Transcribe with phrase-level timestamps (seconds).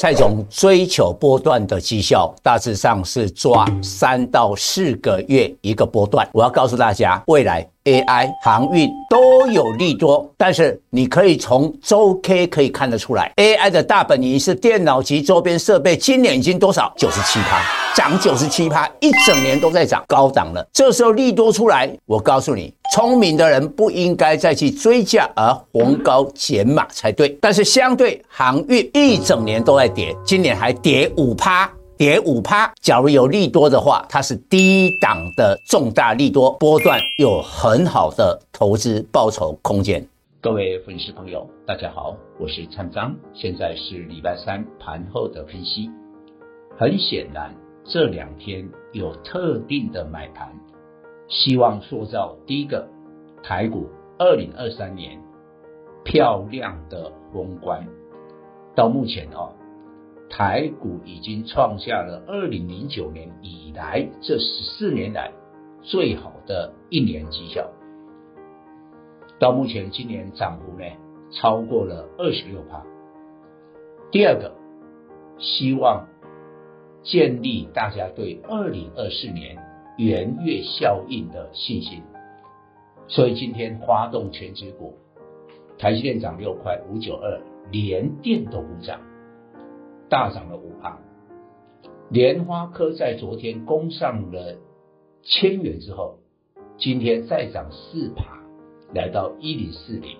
[0.00, 6.26] 蔡总追求波段的绩效，大致上是抓三到四个月一个波段。
[6.32, 16.90] 我要告诉大家，未来 AI、航运都有利多，但是你可以从周 K 可以看得出来，AI 的大本营是电脑及周边设备，今年已经多少？
[16.96, 17.62] 九十七趴，
[17.94, 20.66] 涨九十七趴，一整年都在涨，高档了。
[20.72, 22.72] 这时候利多出来，我告诉你。
[22.92, 32.72] 聪明的人不应该再去追价而逢高减码才对，但是相对航运一整年都在跌，今年还跌五趴，跌五趴。
[32.82, 40.04] 假如有利多的话，它是低档的重大利多，波段有很好的投资报酬空间。
[40.40, 45.88] 各位粉丝朋友，大家好，我是蔡章，现在是礼拜三盘后的分析。
[46.76, 47.54] 很显然，
[47.86, 50.48] 这两天有特定的买盘。
[51.30, 52.88] 希望塑造第一个
[53.42, 55.22] 台股二零二三年
[56.04, 57.86] 漂亮的宏观。
[58.74, 59.54] 到目前哦，
[60.28, 65.32] 台股已经创下了二零零九年以来这十四年来
[65.82, 67.70] 最好的一年绩效。
[69.38, 70.84] 到目前今年涨幅呢
[71.30, 72.84] 超过了二十六趴。
[74.10, 74.52] 第二个，
[75.38, 76.08] 希望
[77.04, 79.69] 建立大家对二零二四年。
[80.02, 82.02] 圆月效应的信心，
[83.06, 84.94] 所以今天发动全指股，
[85.78, 87.38] 台积电涨六块五九二，
[87.70, 88.98] 连电都不涨，
[90.08, 90.98] 大涨了五趴。
[92.08, 94.56] 莲花科在昨天攻上了
[95.22, 96.20] 千元之后，
[96.78, 98.38] 今天再涨四趴，
[98.94, 100.16] 来到一零四零。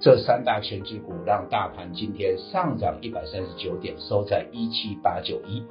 [0.00, 5.62] 这三大权值股让大盘今天上涨一百三十九点，收在一七八九一，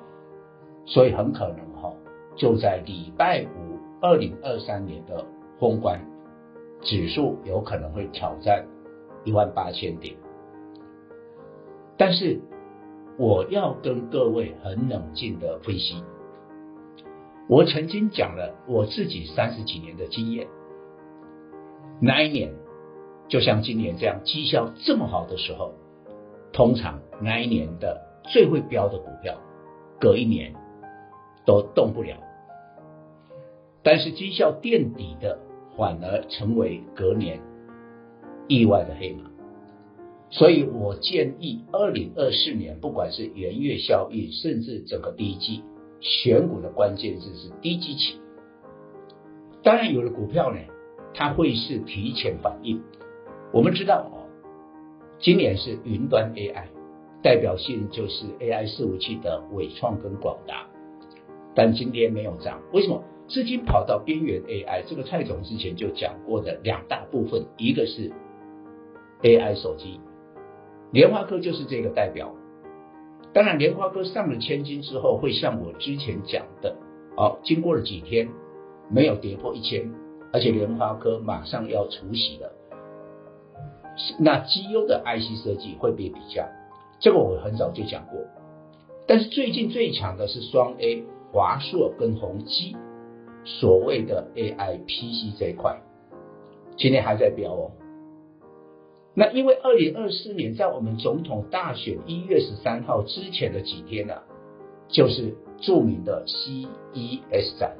[0.85, 1.93] 所以很可能哈。
[2.35, 5.25] 就在礼拜五，二零二三年的
[5.59, 6.01] 封关，
[6.81, 8.65] 指数有可能会挑战
[9.23, 10.15] 一万八千点。
[11.97, 12.39] 但是
[13.17, 16.03] 我要跟各位很冷静的分析，
[17.47, 20.47] 我曾经讲了我自己三十几年的经验，
[22.01, 22.51] 哪一年
[23.27, 25.73] 就像今年这样绩效这么好的时候，
[26.51, 29.35] 通常那一年的最会飙的股票，
[29.99, 30.55] 隔一年。
[31.45, 32.17] 都动不了，
[33.83, 35.39] 但是绩效垫底的
[35.77, 37.41] 反而成为隔年
[38.47, 39.29] 意外的黑马，
[40.29, 45.63] 所以我建议二零二四年不管是元月效应，甚至整个第一季
[45.99, 48.19] 选股的关键字是低基期。
[49.63, 50.59] 当然，有的股票呢，
[51.13, 52.81] 它会是提前反应。
[53.53, 54.27] 我们知道哦，
[55.19, 56.65] 今年是云端 AI，
[57.21, 60.67] 代表性就是 AI 伺服器的伟创跟广达。
[61.55, 63.03] 但今天没有涨，为什么？
[63.25, 68.11] 资金跑到边缘 AI，这个蔡总之前就讲过的两大部分，一个是
[69.21, 70.01] AI 手机，
[70.91, 72.35] 联发科就是这个代表。
[73.33, 76.75] 当然，联发科上了千金之后，会像我之前讲的，
[77.15, 78.27] 哦，经过了几天
[78.89, 79.89] 没有跌破一千，
[80.33, 82.51] 而且联发科马上要除息了，
[84.19, 86.45] 那绩优的 IC 设计会被比较，
[86.99, 88.19] 这个我很早就讲过。
[89.07, 91.05] 但是最近最强的是双 A。
[91.33, 92.75] 华硕跟宏碁，
[93.43, 95.81] 所谓的 AI PC 这一块，
[96.77, 97.71] 今天还在飙哦。
[99.15, 104.23] 那因为二零二四年在我们总统大选一月十三号之前的几天呢、啊，
[104.87, 107.77] 就是著名的 CES 展，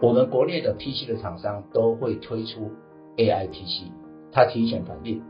[0.00, 2.70] 我们国内的 PC 的厂商都会推出
[3.16, 3.90] AI PC，
[4.30, 5.20] 它提前反应。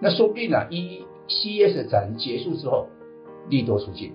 [0.00, 2.86] 那说不定呢、一 CES 展结束之后，
[3.48, 4.14] 利多出尽。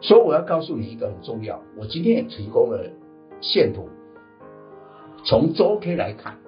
[0.00, 2.88] 所以我要告诉你一个很重要，我今天也提供了
[3.40, 3.88] 线图，
[5.24, 6.38] 从周 K 来看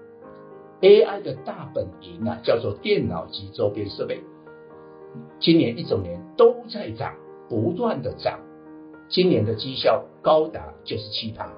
[0.81, 4.21] ，AI 的大本营啊，叫做电脑及周边设备，
[5.41, 7.17] 今年一整年都在涨，
[7.49, 8.39] 不断的涨，
[9.09, 11.53] 今年的绩效高达九十七趴，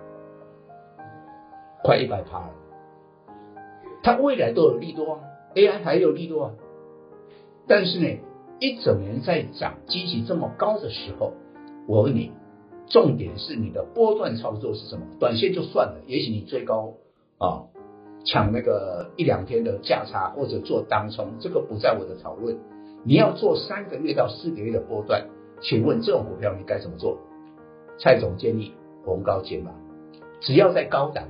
[1.85, 2.55] 快一百趴了，
[4.03, 5.21] 它未来都有利多啊
[5.55, 6.53] ，AI 还有利多啊，
[7.67, 8.19] 但是呢，
[8.61, 11.35] 一整年在涨，积极这么高的时候。
[11.87, 12.33] 我问你，
[12.87, 15.07] 重点是你的波段操作是什么？
[15.19, 16.95] 短线就算了，也许你追高
[17.39, 17.65] 啊，
[18.25, 22.59] 抢那个一两天的价差，或者做当冲，这个不在我的讨论。
[23.05, 25.27] 你要做三个月到四个月的波段，
[25.61, 27.19] 请问这种股票你该怎么做？
[27.99, 28.73] 蔡总建议
[29.05, 29.73] 逢高减码，
[30.41, 31.25] 只要在高档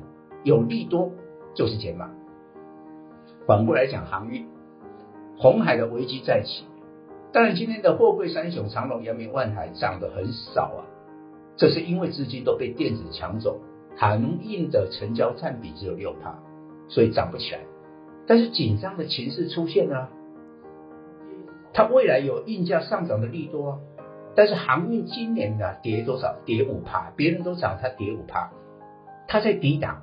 [0.45, 1.11] 有利多
[1.55, 2.11] 就是减码。
[3.47, 4.47] 反过来讲，航运，
[5.39, 6.65] 红海的危机再起。
[7.33, 10.85] 当然，今天的货柜三雄长荣、阳明、万海涨得很少啊，
[11.57, 13.59] 这是因为资金都被电子抢走，
[13.97, 16.39] 航运的成交占比只有六趴，
[16.89, 17.61] 所以涨不起来。
[18.27, 20.11] 但是紧张的情势出现了，
[21.73, 23.79] 它未来有运价上涨的利多啊。
[24.35, 26.37] 但是航运今年呢跌多少？
[26.45, 28.51] 跌五趴，别人都涨，它跌五趴，
[29.27, 30.03] 它在抵挡，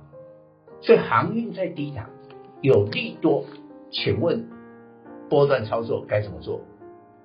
[0.82, 2.10] 所以航运在抵挡
[2.62, 3.46] 有利多，
[3.92, 4.48] 请问
[5.30, 6.62] 波段操作该怎么做？